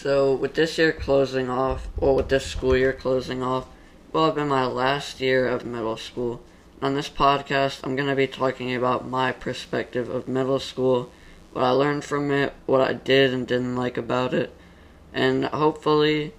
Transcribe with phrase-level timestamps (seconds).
[0.00, 3.66] So, with this year closing off, or with this school year closing off,
[4.12, 6.40] will have been my last year of middle school.
[6.80, 11.10] On this podcast, I'm going to be talking about my perspective of middle school,
[11.52, 14.54] what I learned from it, what I did and didn't like about it,
[15.12, 16.32] and hopefully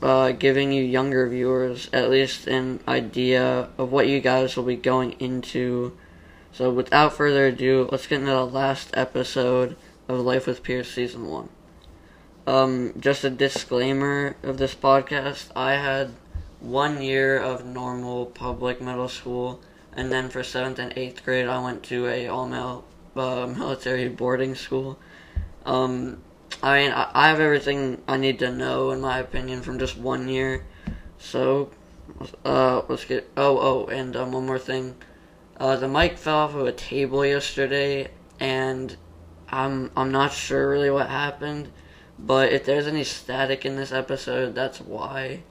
[0.00, 4.76] uh, giving you younger viewers at least an idea of what you guys will be
[4.76, 5.98] going into.
[6.52, 9.74] So, without further ado, let's get into the last episode
[10.06, 11.48] of Life with Pierce Season 1.
[12.48, 16.14] Um, just a disclaimer of this podcast I had
[16.60, 19.60] one year of normal public middle school,
[19.92, 24.08] and then for 7th and 8th grade, I went to a all male uh, military
[24.08, 24.98] boarding school.
[25.66, 26.22] Um,
[26.62, 29.98] I mean, I, I have everything I need to know, in my opinion, from just
[29.98, 30.64] one year.
[31.18, 31.68] So,
[32.46, 33.28] uh, let's get.
[33.36, 34.94] Oh, oh, and um, one more thing.
[35.60, 38.08] Uh, the mic fell off of a table yesterday,
[38.40, 38.96] and
[39.50, 41.68] I'm I'm not sure really what happened,
[42.18, 45.42] but if there's any static in this episode, that's why.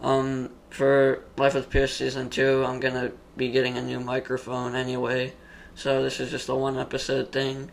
[0.00, 5.34] Um, for Life with Pierce season two, I'm gonna be getting a new microphone anyway,
[5.74, 7.70] so this is just a one episode thing.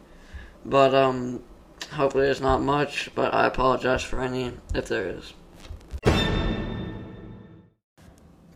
[0.65, 1.43] But um,
[1.91, 5.33] hopefully there's not much, but I apologize for any if there is.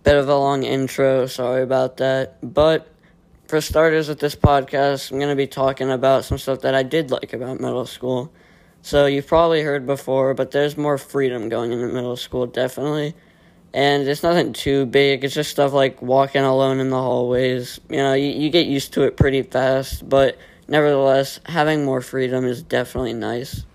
[0.04, 2.38] Bit of a long intro, sorry about that.
[2.42, 2.88] But
[3.48, 7.12] for starters, with this podcast, I'm to be talking about some stuff that I did
[7.12, 8.32] like about middle school.
[8.82, 13.16] So you've probably heard before, but there's more freedom going into middle school, definitely.
[13.74, 15.24] And it's nothing too big.
[15.24, 17.80] It's just stuff like walking alone in the hallways.
[17.90, 22.46] You know, you, you get used to it pretty fast, but nevertheless, having more freedom
[22.46, 23.66] is definitely nice.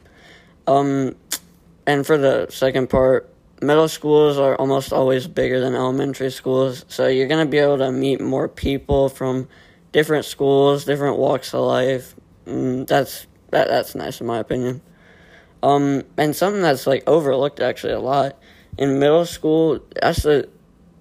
[0.66, 1.14] Um,
[1.86, 3.28] and for the second part,
[3.60, 7.92] middle schools are almost always bigger than elementary schools, so you're gonna be able to
[7.92, 9.48] meet more people from
[9.92, 12.14] different schools, different walks of life.
[12.46, 14.80] Mm, that's that that's nice in my opinion.
[15.62, 18.36] Um, and something that's like overlooked actually a lot
[18.78, 19.80] in middle school.
[20.00, 20.48] That's the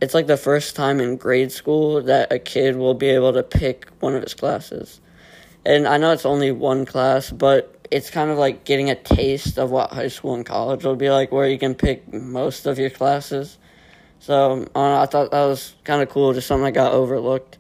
[0.01, 3.43] it's like the first time in grade school that a kid will be able to
[3.43, 4.99] pick one of his classes.
[5.63, 9.59] And I know it's only one class, but it's kind of like getting a taste
[9.59, 12.79] of what high school and college will be like, where you can pick most of
[12.79, 13.59] your classes.
[14.19, 17.59] So I, thought that was kind of cool, just something that got overlooked.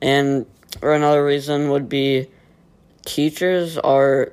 [0.00, 0.46] And
[0.80, 2.28] or another reason would be
[3.04, 4.32] teachers are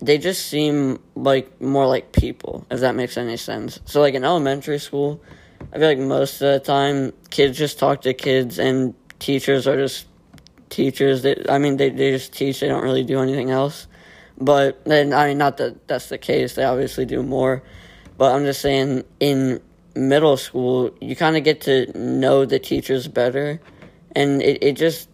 [0.00, 3.80] they just seem like more like people, if that makes any sense.
[3.84, 5.22] So like in elementary school,
[5.72, 9.76] I feel like most of the time kids just talk to kids and teachers are
[9.76, 10.06] just
[10.70, 13.86] teachers that I mean they, they just teach, they don't really do anything else.
[14.40, 16.54] But then, I mean, not that that's the case.
[16.54, 17.62] They obviously do more.
[18.16, 19.60] But I'm just saying, in
[19.94, 23.60] middle school, you kind of get to know the teachers better,
[24.14, 25.08] and it, it just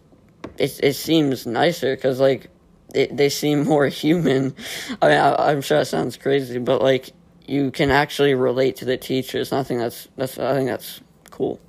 [0.57, 2.49] it it seems nicer because like
[2.93, 4.55] it, they seem more human.
[5.01, 7.11] I mean, I, I'm sure that sounds crazy, but like
[7.47, 9.51] you can actually relate to the teachers.
[9.51, 11.01] I think that's that's I think that's
[11.31, 11.59] cool.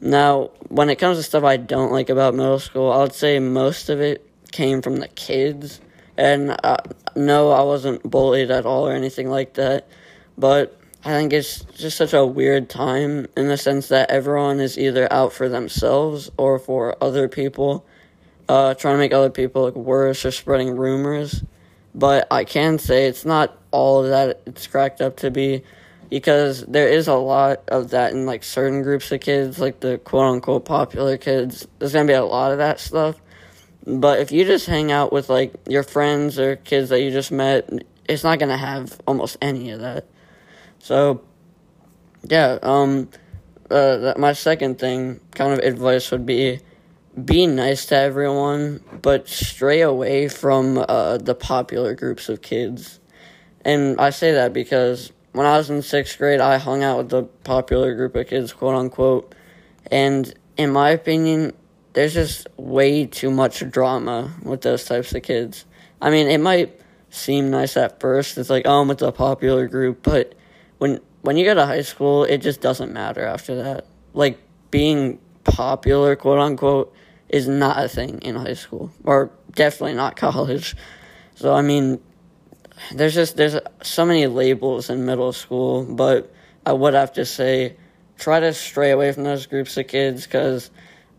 [0.00, 3.38] Now, when it comes to stuff I don't like about middle school, I would say
[3.38, 5.80] most of it came from the kids
[6.16, 6.76] and uh,
[7.16, 9.88] no, I wasn't bullied at all or anything like that.
[10.36, 14.78] But I think it's just such a weird time in the sense that everyone is
[14.78, 17.86] either out for themselves or for other people,
[18.50, 21.44] uh, trying to make other people look worse or spreading rumors.
[21.94, 25.62] But I can say it's not all that it's cracked up to be
[26.08, 29.98] because there is a lot of that in like certain groups of kids, like the
[29.98, 31.68] quote unquote popular kids.
[31.78, 33.20] There's gonna be a lot of that stuff.
[33.86, 37.30] But if you just hang out with like your friends or kids that you just
[37.30, 37.70] met,
[38.08, 40.06] it's not gonna have almost any of that.
[40.80, 41.22] So,
[42.24, 42.58] yeah.
[42.64, 43.10] Um,
[43.70, 46.58] uh, that, my second thing, kind of advice would be,
[47.24, 53.00] be nice to everyone, but stray away from uh, the popular groups of kids.
[53.64, 57.08] And I say that because when I was in sixth grade, I hung out with
[57.10, 59.34] the popular group of kids, quote unquote.
[59.90, 61.52] And in my opinion,
[61.92, 65.64] there's just way too much drama with those types of kids.
[66.00, 68.38] I mean, it might seem nice at first.
[68.38, 70.34] It's like, oh, I'm with the popular group, but
[70.78, 73.86] when when you go to high school, it just doesn't matter after that.
[74.14, 74.38] Like
[74.70, 76.94] being popular, quote unquote,
[77.30, 80.76] is not a thing in high school, or definitely not college.
[81.36, 82.00] So I mean,
[82.92, 86.32] there's just there's so many labels in middle school, but
[86.66, 87.76] I would have to say,
[88.18, 90.70] try to stray away from those groups of kids because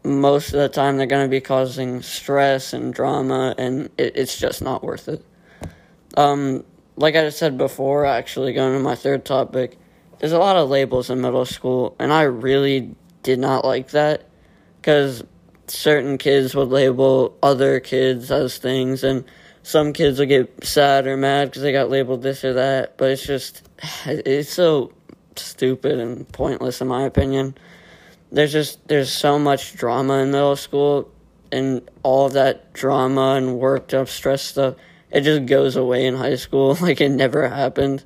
[0.04, 4.38] most of the time they're going to be causing stress and drama, and it, it's
[4.38, 5.24] just not worth it.
[6.18, 6.64] Um,
[6.96, 9.78] like I said before, actually, going to my third topic,
[10.20, 14.28] there's a lot of labels in middle school, and I really did not like that
[14.78, 15.24] because
[15.72, 19.24] certain kids would label other kids as things, and
[19.64, 23.12] some kids will get sad or mad because they got labeled this or that, but
[23.12, 23.68] it's just,
[24.06, 24.92] it's so
[25.36, 27.56] stupid and pointless in my opinion.
[28.32, 31.12] There's just, there's so much drama in middle school,
[31.52, 34.76] and all that drama and worked up stress stuff,
[35.12, 38.04] it just goes away in high school like it never happened.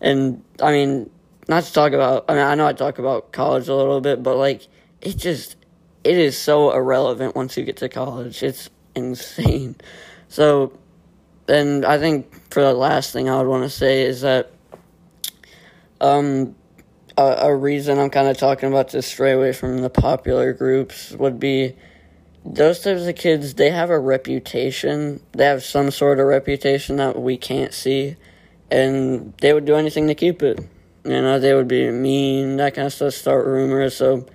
[0.00, 1.10] And I mean,
[1.48, 4.22] not to talk about, I mean, I know I talk about college a little bit,
[4.22, 4.66] but like,
[5.00, 5.56] it just,
[6.04, 8.42] it is so irrelevant once you get to college.
[8.42, 9.76] It's insane.
[10.28, 10.78] So,
[11.48, 14.50] and I think for the last thing I would want to say is that,
[16.00, 16.54] um,
[17.18, 21.12] a, a reason I'm kind of talking about to stray away from the popular groups
[21.12, 21.76] would be
[22.44, 25.20] those types of kids, they have a reputation.
[25.32, 28.16] They have some sort of reputation that we can't see,
[28.70, 30.58] and they would do anything to keep it.
[31.04, 33.96] You know, they would be mean, that kind of stuff, start rumors.
[33.96, 34.26] So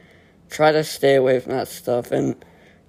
[0.50, 2.36] try to stay away from that stuff and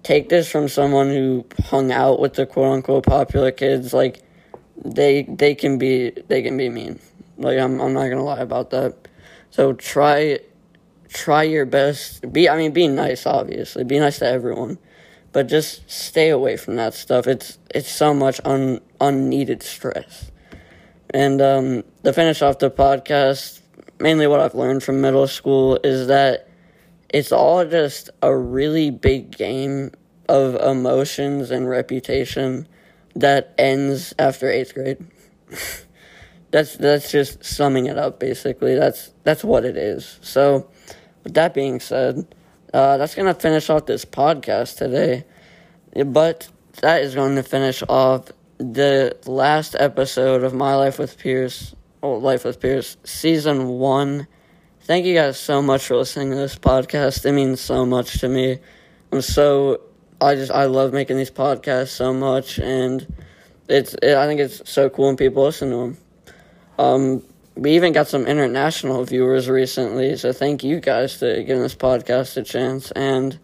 [0.03, 3.93] take this from someone who hung out with the quote unquote popular kids.
[3.93, 4.23] Like
[4.85, 7.01] they they can be they can be mean.
[7.39, 9.09] Like I'm I'm not gonna lie about that.
[9.51, 10.39] So try
[11.09, 12.33] try your best.
[12.33, 13.85] Be I mean be nice obviously.
[13.85, 14.79] Be nice to everyone.
[15.33, 17.27] But just stay away from that stuff.
[17.27, 20.31] It's it's so much un, unneeded stress.
[21.11, 23.61] And um, to finish off the podcast,
[24.01, 26.49] mainly what I've learned from middle school is that
[27.09, 29.93] it's all just a really big game
[30.29, 32.67] of emotions and reputation
[33.15, 35.07] that ends after eighth grade.
[36.51, 38.75] that's that's just summing it up basically.
[38.75, 40.19] That's that's what it is.
[40.23, 40.69] So
[41.25, 42.27] with that being said,
[42.75, 45.25] uh, that's gonna finish off this podcast today.
[46.05, 46.49] But
[46.83, 52.15] that is going to finish off the last episode of My Life with Pierce, oh,
[52.15, 54.27] Life with Pierce, season one.
[54.87, 57.27] Thank you guys so much for listening to this podcast.
[57.27, 58.61] It means so much to me.
[59.11, 59.81] I'm so
[60.21, 63.05] I just I love making these podcasts so much, and
[63.69, 65.99] it's it, I think it's so cool when people listen to them.
[66.79, 67.23] Um,
[67.57, 72.37] we even got some international viewers recently, so thank you guys for giving this podcast
[72.37, 72.93] a chance.
[72.93, 73.41] And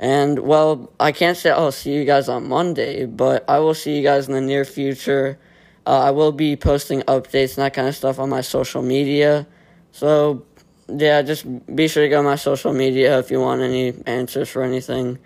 [0.00, 3.96] and well, I can't say I'll see you guys on Monday, but I will see
[3.96, 5.38] you guys in the near future.
[5.86, 9.46] Uh, I will be posting updates and that kind of stuff on my social media.
[9.92, 10.44] So,
[10.88, 14.62] yeah, just be sure to go my social media if you want any answers for
[14.62, 15.18] anything.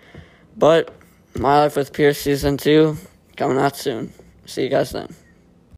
[0.57, 0.93] But,
[1.37, 2.97] My Life with Pierce Season 2
[3.35, 4.13] coming out soon.
[4.45, 5.13] See you guys then.